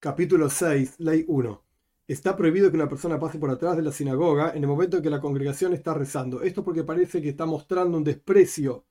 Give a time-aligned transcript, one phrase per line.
[0.00, 1.64] Capítulo 6, Ley 1.
[2.06, 5.02] Está prohibido que una persona pase por atrás de la sinagoga en el momento en
[5.02, 6.40] que la congregación está rezando.
[6.40, 8.84] Esto porque parece que está mostrando un desprecio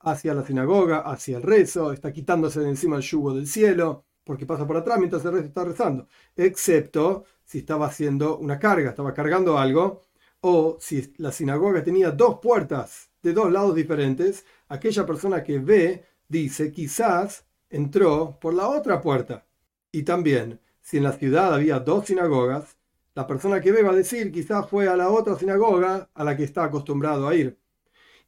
[0.00, 4.46] hacia la sinagoga, hacia el rezo, está quitándose de encima el yugo del cielo, porque
[4.46, 6.08] pasa por atrás mientras el rezo está rezando.
[6.34, 10.02] Excepto si estaba haciendo una carga, estaba cargando algo,
[10.40, 16.04] o si la sinagoga tenía dos puertas de dos lados diferentes, aquella persona que ve
[16.26, 19.47] dice, quizás entró por la otra puerta
[19.92, 22.76] y también, si en la ciudad había dos sinagogas,
[23.14, 26.36] la persona que ve va a decir quizás fue a la otra sinagoga a la
[26.36, 27.58] que está acostumbrado a ir.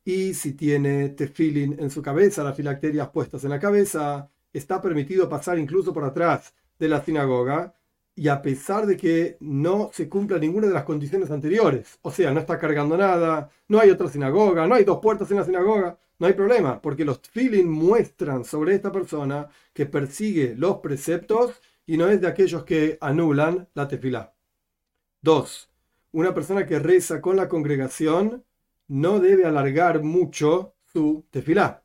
[0.05, 5.29] Y si tiene tefilin en su cabeza, las filacterias puestas en la cabeza, está permitido
[5.29, 7.75] pasar incluso por atrás de la sinagoga
[8.17, 12.33] y a pesar de que no se cumpla ninguna de las condiciones anteriores, o sea,
[12.33, 15.99] no está cargando nada, no hay otra sinagoga, no hay dos puertas en la sinagoga,
[16.21, 21.97] no hay problema, porque los feeling muestran sobre esta persona que persigue los preceptos y
[21.97, 24.35] no es de aquellos que anulan la tefilá.
[25.23, 25.71] 2.
[26.13, 28.45] Una persona que reza con la congregación
[28.89, 31.85] no debe alargar mucho su tefilá,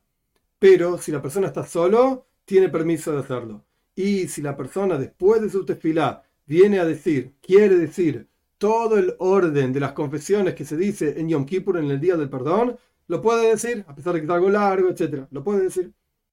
[0.58, 3.64] pero si la persona está solo, tiene permiso de hacerlo.
[3.94, 9.14] Y si la persona después de su tefilá viene a decir, quiere decir, todo el
[9.18, 12.76] orden de las confesiones que se dice en Yom Kippur en el día del perdón,
[13.08, 15.26] lo puede decir, a pesar de que es algo largo, etc.
[15.30, 15.92] Lo puede decir.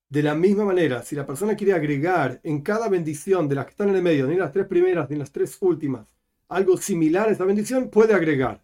[0.10, 3.72] De la misma manera, si la persona quiere agregar en cada bendición de las que
[3.72, 6.06] están en el medio, ni las tres primeras ni las tres últimas,
[6.50, 8.62] algo similar a esa bendición, puede agregar.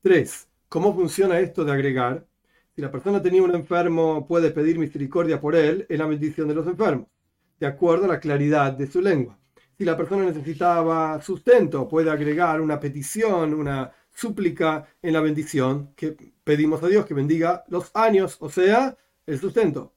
[0.00, 0.48] 3.
[0.68, 2.26] ¿Cómo funciona esto de agregar?
[2.74, 6.54] Si la persona tenía un enfermo, puede pedir misericordia por él en la bendición de
[6.54, 7.08] los enfermos,
[7.58, 9.38] de acuerdo a la claridad de su lengua.
[9.76, 16.16] Si la persona necesitaba sustento, puede agregar una petición, una súplica en la bendición que
[16.46, 19.92] pedimos a Dios que bendiga los años, o sea, el sustento.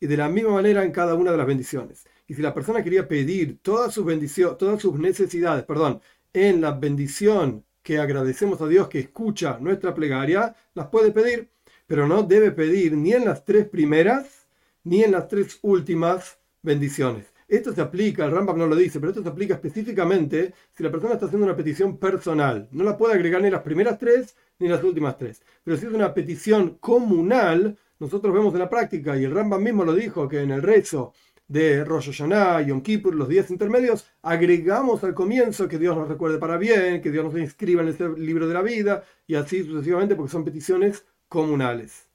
[0.00, 2.06] Y de la misma manera en cada una de las bendiciones.
[2.26, 6.00] Y si la persona quería pedir todas sus bendiciones, todas sus necesidades, perdón,
[6.32, 11.50] en la bendición que agradecemos a Dios que escucha nuestra plegaria, las puede pedir,
[11.86, 14.46] pero no debe pedir ni en las tres primeras
[14.84, 17.26] ni en las tres últimas bendiciones.
[17.48, 20.90] Esto se aplica, el Rambam no lo dice, pero esto se aplica específicamente si la
[20.90, 22.66] persona está haciendo una petición personal.
[22.72, 25.42] No la puede agregar ni las primeras tres ni las últimas tres.
[25.64, 29.84] Pero si es una petición comunal, nosotros vemos en la práctica, y el Rambam mismo
[29.84, 31.12] lo dijo, que en el rezo
[31.48, 36.38] de Rosh Hashanah, Yom Kippur, los días intermedios, agregamos al comienzo que Dios nos recuerde
[36.38, 40.14] para bien, que Dios nos inscriba en ese libro de la vida, y así sucesivamente,
[40.14, 42.08] porque son peticiones comunales.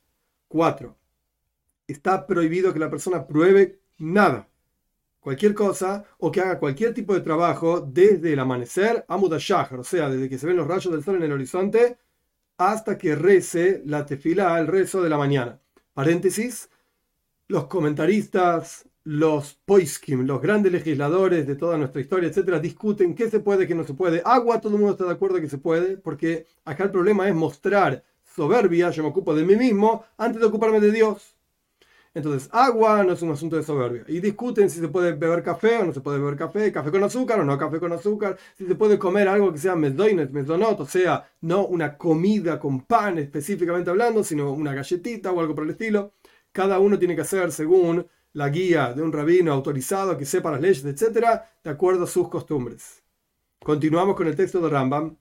[0.47, 0.95] 4.
[1.87, 4.47] Está prohibido que la persona pruebe nada
[5.27, 9.83] cualquier cosa o que haga cualquier tipo de trabajo desde el amanecer a Mudashahar, o
[9.83, 11.97] sea, desde que se ven los rayos del sol en el horizonte
[12.57, 15.59] hasta que rece la tefila, el rezo de la mañana.
[15.93, 16.69] Paréntesis,
[17.47, 23.39] los comentaristas, los poiskim, los grandes legisladores de toda nuestra historia, etcétera, discuten qué se
[23.39, 24.21] puede, qué no se puede.
[24.25, 27.33] Agua, todo el mundo está de acuerdo que se puede, porque acá el problema es
[27.33, 28.03] mostrar
[28.35, 31.36] soberbia, yo me ocupo de mí mismo, antes de ocuparme de Dios.
[32.17, 34.03] Entonces, agua no es un asunto de soberbia.
[34.07, 37.03] Y discuten si se puede beber café o no se puede beber café, café con
[37.03, 40.79] azúcar o no café con azúcar, si se puede comer algo que sea mesdoines, mesdonot,
[40.79, 45.65] o sea, no una comida con pan específicamente hablando, sino una galletita o algo por
[45.65, 46.13] el estilo.
[46.51, 50.61] Cada uno tiene que hacer según la guía de un rabino autorizado que sepa las
[50.61, 53.03] leyes, etcétera, de acuerdo a sus costumbres.
[53.59, 55.15] Continuamos con el texto de Rambam.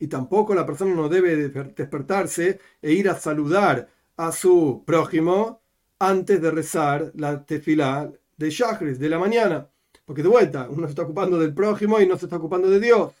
[0.00, 5.61] Y tampoco la persona no debe despertarse e ir a saludar a su prójimo
[6.02, 9.68] antes de rezar la tefilá de Shachris, de la mañana.
[10.04, 12.80] Porque de vuelta, uno se está ocupando del prójimo y no se está ocupando de
[12.80, 13.12] Dios.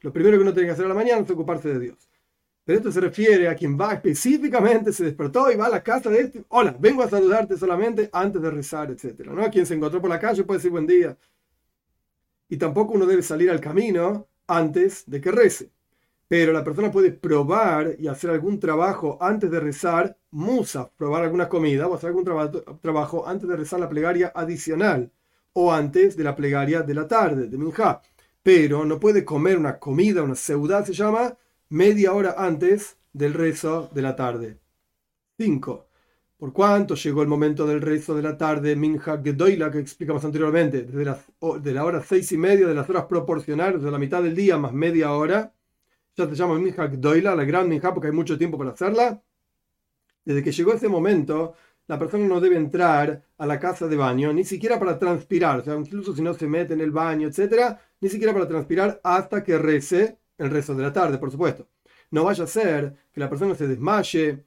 [0.00, 2.10] Lo primero que uno tiene que hacer a la mañana es ocuparse de Dios.
[2.64, 6.10] Pero esto se refiere a quien va específicamente, se despertó y va a la casa
[6.10, 6.44] de este.
[6.48, 9.20] Hola, vengo a saludarte solamente antes de rezar, etc.
[9.26, 9.48] ¿no?
[9.48, 11.16] Quien se encontró por la calle puede decir buen día.
[12.48, 15.70] Y tampoco uno debe salir al camino antes de que rece
[16.28, 21.48] pero la persona puede probar y hacer algún trabajo antes de rezar musa, probar alguna
[21.48, 22.24] comida o hacer algún
[22.80, 25.12] trabajo antes de rezar la plegaria adicional
[25.52, 28.02] o antes de la plegaria de la tarde, de Minja.
[28.42, 31.36] Pero no puede comer una comida, una seudad se llama,
[31.70, 34.58] media hora antes del rezo de la tarde.
[35.38, 35.88] 5.
[36.36, 40.82] Por cuánto llegó el momento del rezo de la tarde, Minja Gedoila, que explicamos anteriormente,
[40.82, 41.20] desde las,
[41.62, 44.58] de la hora seis y media de las horas proporcionales, de la mitad del día
[44.58, 45.53] más media hora,
[46.16, 49.22] ya se llama Minja Doila, la gran Minja, porque hay mucho tiempo para hacerla.
[50.24, 51.54] Desde que llegó ese momento,
[51.86, 55.64] la persona no debe entrar a la casa de baño, ni siquiera para transpirar, o
[55.64, 59.42] sea, incluso si no se mete en el baño, etcétera, ni siquiera para transpirar hasta
[59.44, 61.68] que rece el resto de la tarde, por supuesto.
[62.10, 64.44] No vaya a ser que la persona se desmaye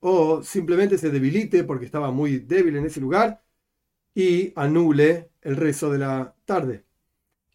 [0.00, 3.42] o simplemente se debilite porque estaba muy débil en ese lugar
[4.14, 6.84] y anule el rezo de la tarde.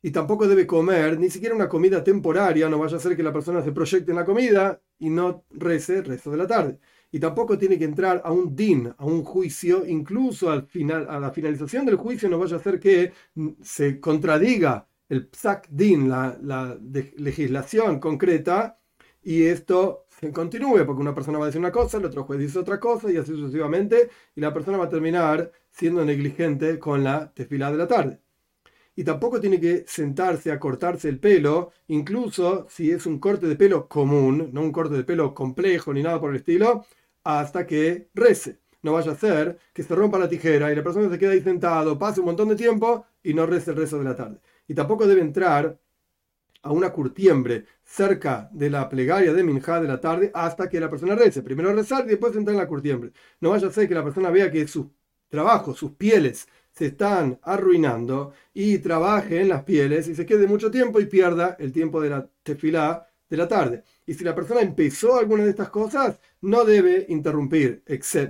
[0.06, 3.34] Y tampoco debe comer ni siquiera una comida temporaria, no vaya a ser que la
[3.34, 6.80] persona se proyecte en la comida y no rece el resto de la tarde.
[7.12, 11.20] Y tampoco tiene que entrar a un din, a un juicio, incluso al final, a
[11.20, 13.14] la finalización del juicio no vaya a ser que
[13.64, 16.78] se contradiga el psak din, la, la
[17.18, 18.80] legislación concreta,
[19.24, 22.40] y esto se continúe, porque una persona va a decir una cosa, el otro juez
[22.40, 27.04] dice otra cosa, y así sucesivamente, y la persona va a terminar siendo negligente con
[27.04, 28.20] la tefilá de la tarde.
[28.96, 33.56] Y tampoco tiene que sentarse a cortarse el pelo, incluso si es un corte de
[33.56, 36.86] pelo común, no un corte de pelo complejo ni nada por el estilo,
[37.24, 38.60] hasta que rece.
[38.84, 41.42] No vaya a ser que se rompa la tijera y la persona se quede ahí
[41.42, 44.40] sentado, pase un montón de tiempo y no rece el resto de la tarde.
[44.68, 45.78] Y tampoco debe entrar
[46.62, 50.90] a una curtiembre cerca de la plegaria de Minjá de la tarde hasta que la
[50.90, 51.44] persona rece.
[51.44, 53.12] Primero rezar y después entrar en la curtiembre.
[53.40, 54.88] No vaya a ser que la persona vea que sus
[55.30, 60.70] trabajos, sus pieles, se están arruinando y trabaje en las pieles y se quede mucho
[60.70, 63.84] tiempo y pierda el tiempo de la tefilá de la tarde.
[64.06, 67.84] Y si la persona empezó alguna de estas cosas, no debe interrumpir,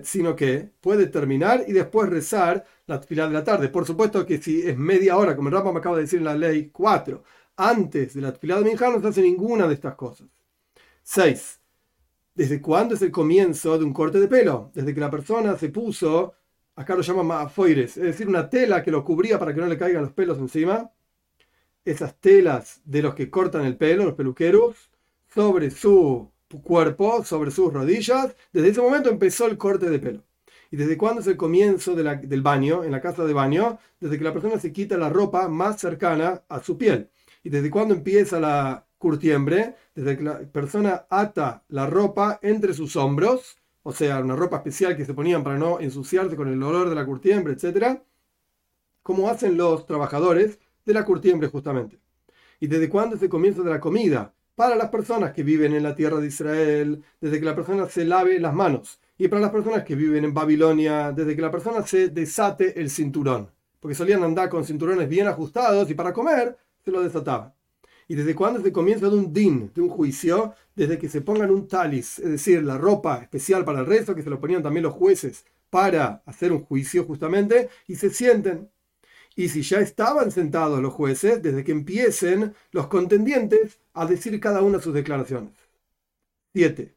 [0.04, 3.70] sino que puede terminar y después rezar la tefilá de la tarde.
[3.70, 6.26] Por supuesto que si es media hora, como el Rama me acaba de decir en
[6.26, 7.24] la ley 4,
[7.58, 10.28] antes de la tefilá de Minjá no se hace ninguna de estas cosas.
[11.04, 11.62] 6.
[12.36, 14.72] ¿Desde cuándo es el comienzo de un corte de pelo?
[14.74, 16.34] Desde que la persona se puso,
[16.76, 19.78] acá lo llaman mafoires, es decir, una tela que lo cubría para que no le
[19.78, 20.92] caigan los pelos encima.
[21.84, 24.90] Esas telas de los que cortan el pelo, los peluqueros,
[25.28, 26.32] sobre su
[26.64, 28.36] cuerpo, sobre sus rodillas.
[28.52, 30.24] Desde ese momento empezó el corte de pelo.
[30.72, 33.78] ¿Y desde cuándo es el comienzo del baño, en la casa de baño?
[34.00, 37.10] Desde que la persona se quita la ropa más cercana a su piel.
[37.44, 39.76] ¿Y desde cuándo empieza la curtiembre?
[39.94, 44.98] Desde que la persona ata la ropa entre sus hombros, o sea, una ropa especial
[44.98, 48.00] que se ponían para no ensuciarse con el olor de la curtiembre, etc.
[49.04, 52.00] Como hacen los trabajadores de la curtiembre justamente.
[52.60, 54.34] ¿Y desde cuándo es el comienzo de la comida?
[54.56, 58.06] Para las personas que viven en la tierra de Israel, desde que la persona se
[58.06, 59.00] lave las manos.
[59.20, 62.90] Y para las personas que viven en Babilonia, desde que la persona se desate el
[62.90, 63.52] cinturón.
[63.80, 67.54] Porque solían andar con cinturones bien ajustados y para comer se lo desataba.
[68.08, 70.54] ¿Y desde cuándo se comienza de un din, de un juicio?
[70.76, 74.22] Desde que se pongan un talis, es decir, la ropa especial para el resto, que
[74.22, 78.70] se lo ponían también los jueces para hacer un juicio justamente, y se sienten.
[79.36, 84.62] Y si ya estaban sentados los jueces, desde que empiecen los contendientes a decir cada
[84.62, 85.54] una sus declaraciones.
[86.54, 86.96] 7.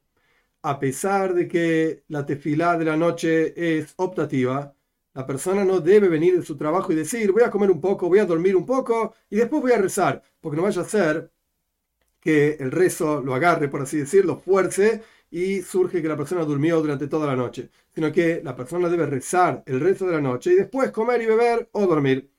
[0.62, 4.74] A pesar de que la tefilá de la noche es optativa,
[5.14, 8.08] la persona no debe venir de su trabajo y decir, voy a comer un poco,
[8.08, 11.30] voy a dormir un poco y después voy a rezar, porque no vaya a ser
[12.20, 16.80] que el rezo lo agarre, por así decirlo, fuerce y surge que la persona durmió
[16.80, 20.52] durante toda la noche, sino que la persona debe rezar el rezo de la noche
[20.52, 22.30] y después comer y beber o dormir.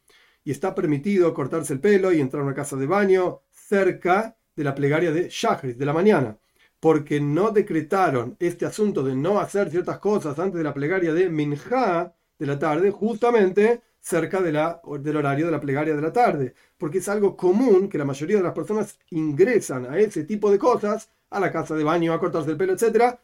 [0.43, 4.63] Y está permitido cortarse el pelo y entrar a una casa de baño cerca de
[4.63, 6.37] la plegaria de Shachris, de la mañana,
[6.79, 11.29] porque no decretaron este asunto de no hacer ciertas cosas antes de la plegaria de
[11.29, 16.13] Minjá, de la tarde, justamente cerca de la, del horario de la plegaria de la
[16.13, 20.49] tarde, porque es algo común que la mayoría de las personas ingresan a ese tipo
[20.49, 23.15] de cosas, a la casa de baño, a cortarse el pelo, etc.,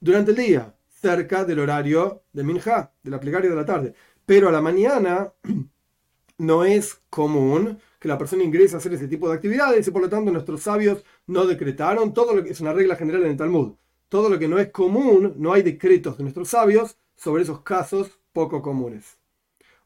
[0.00, 3.94] durante el día, cerca del horario de Minja, de la plegaria de la tarde.
[4.26, 5.32] Pero a la mañana
[6.38, 10.02] no es común que la persona ingrese a hacer ese tipo de actividades y por
[10.02, 13.36] lo tanto nuestros sabios no decretaron todo lo que es una regla general en el
[13.36, 13.74] Talmud.
[14.08, 18.20] Todo lo que no es común, no hay decretos de nuestros sabios sobre esos casos
[18.36, 19.16] poco comunes.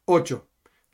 [0.07, 0.45] 8.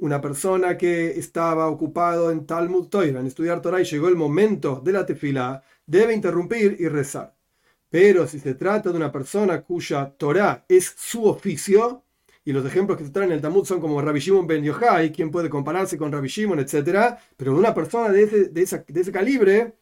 [0.00, 4.82] Una persona que estaba ocupado en Talmud Torah, en estudiar Torah, y llegó el momento
[4.84, 7.34] de la tefila, debe interrumpir y rezar.
[7.88, 12.02] Pero si se trata de una persona cuya Torah es su oficio,
[12.44, 15.10] y los ejemplos que se traen en el Talmud son como Rabbi Shimon ben Yochai,
[15.10, 17.16] quien puede compararse con Rabbi Shimon, etc.
[17.38, 19.76] Pero una persona de ese, de, de ese calibre,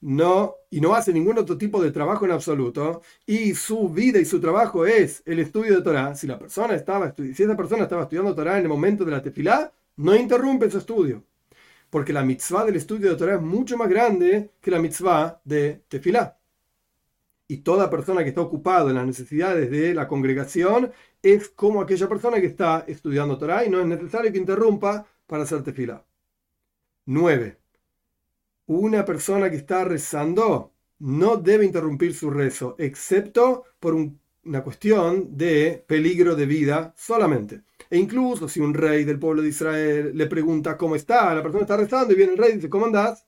[0.00, 4.24] no, y no hace ningún otro tipo de trabajo en absoluto, y su vida y
[4.24, 8.02] su trabajo es el estudio de Torah, si la persona estaba, si esa persona estaba
[8.02, 11.24] estudiando Torah en el momento de la tefilá, no interrumpe su estudio.
[11.90, 15.84] Porque la mitzvah del estudio de Torah es mucho más grande que la mitzvah de
[15.88, 16.38] tefilá.
[17.46, 22.08] Y toda persona que está ocupada en las necesidades de la congregación es como aquella
[22.08, 26.04] persona que está estudiando Torah y no es necesario que interrumpa para hacer tefilá.
[27.06, 27.63] 9
[28.66, 35.84] una persona que está rezando no debe interrumpir su rezo, excepto por una cuestión de
[35.86, 37.62] peligro de vida solamente.
[37.90, 41.62] E incluso si un rey del pueblo de Israel le pregunta cómo está, la persona
[41.62, 43.26] está rezando y viene el rey y dice, ¿cómo andás?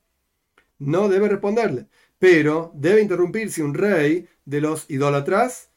[0.78, 1.88] No debe responderle,
[2.18, 5.70] pero debe interrumpir si un rey de los idólatras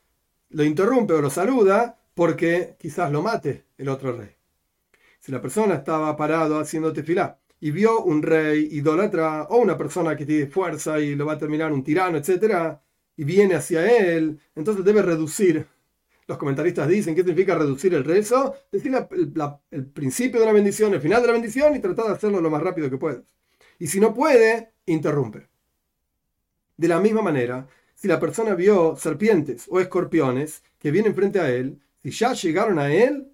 [0.50, 4.36] lo interrumpe o lo saluda porque quizás lo mate el otro rey.
[5.20, 10.16] Si la persona estaba parado haciendo tefilá y vio un rey idólatra o una persona
[10.16, 12.78] que tiene fuerza y lo va a terminar un tirano, etc.,
[13.18, 15.68] y viene hacia él, entonces debe reducir.
[16.26, 18.56] Los comentaristas dicen, ¿qué significa reducir el rezo?
[18.72, 18.96] Decir
[19.72, 22.50] el principio de la bendición, el final de la bendición y tratar de hacerlo lo
[22.50, 23.24] más rápido que puedas.
[23.78, 25.50] Y si no puede, interrumpe.
[26.78, 31.50] De la misma manera, si la persona vio serpientes o escorpiones que vienen frente a
[31.50, 33.29] él, si ya llegaron a él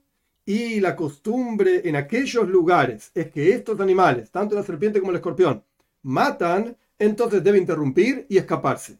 [0.45, 5.17] y la costumbre en aquellos lugares es que estos animales, tanto la serpiente como el
[5.17, 5.63] escorpión,
[6.03, 8.97] matan, entonces debe interrumpir y escaparse.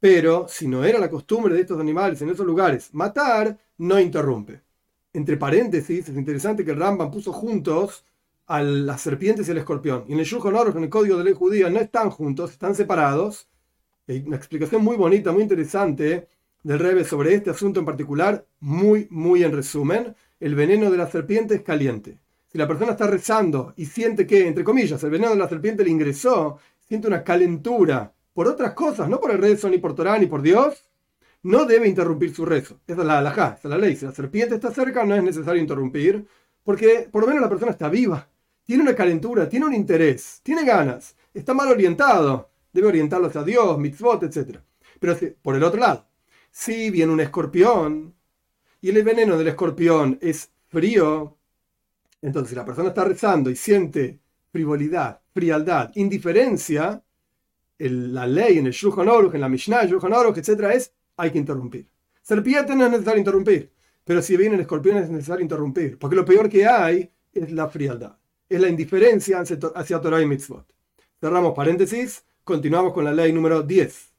[0.00, 4.60] Pero si no era la costumbre de estos animales en esos lugares matar, no interrumpe.
[5.12, 8.04] Entre paréntesis, es interesante que el Rambam puso juntos
[8.46, 10.04] a las serpientes y el escorpión.
[10.08, 12.74] Y en el Shulchan Aruch, en el código de ley judía, no están juntos, están
[12.74, 13.48] separados.
[14.08, 16.28] Hay una explicación muy bonita, muy interesante
[16.62, 20.14] del Rebe sobre este asunto en particular, muy, muy en resumen.
[20.40, 22.18] El veneno de la serpiente es caliente.
[22.46, 25.84] Si la persona está rezando y siente que, entre comillas, el veneno de la serpiente
[25.84, 30.18] le ingresó, siente una calentura por otras cosas, no por el rezo, ni por Torah,
[30.18, 30.90] ni por Dios,
[31.42, 32.80] no debe interrumpir su rezo.
[32.86, 33.96] Esa es la halajá, esa es la ley.
[33.96, 36.26] Si la serpiente está cerca, no es necesario interrumpir,
[36.64, 38.28] porque por lo menos la persona está viva
[38.66, 43.78] tiene una calentura, tiene un interés, tiene ganas, está mal orientado, debe orientarlo hacia Dios,
[43.78, 44.58] mitzvot, etc.
[44.98, 46.04] Pero por el otro lado,
[46.50, 48.15] si viene un escorpión
[48.86, 51.36] y el veneno del escorpión es frío,
[52.22, 54.20] entonces si la persona está rezando y siente
[54.52, 57.02] frivolidad, frialdad, indiferencia,
[57.78, 61.88] la ley en el Shulchan Aruch, en la Mishnah, Shulchan etc., es hay que interrumpir.
[62.22, 63.72] Serpiente no es necesario interrumpir,
[64.04, 67.68] pero si viene el escorpión es necesario interrumpir, porque lo peor que hay es la
[67.68, 68.16] frialdad
[68.48, 70.64] es la indiferencia hacia Torah y Mitzvot.
[71.20, 74.12] Cerramos paréntesis, continuamos con la ley número 10.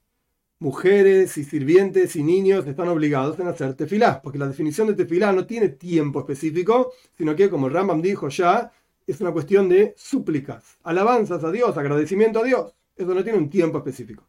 [0.59, 5.31] Mujeres y sirvientes y niños están obligados a hacer tefilá, porque la definición de tefilá
[5.31, 8.71] no tiene tiempo específico, sino que, como Rambam dijo ya,
[9.05, 12.73] es una cuestión de súplicas, alabanzas a Dios, agradecimiento a Dios.
[12.95, 14.27] Eso no tiene un tiempo específico.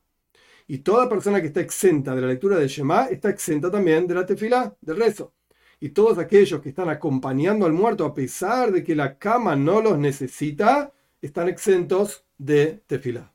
[0.66, 4.14] Y toda persona que está exenta de la lectura de Shema está exenta también de
[4.14, 5.32] la tefilá, del rezo
[5.80, 9.80] y todos aquellos que están acompañando al muerto a pesar de que la cama no
[9.80, 10.92] los necesita,
[11.22, 13.32] están exentos de tefilá.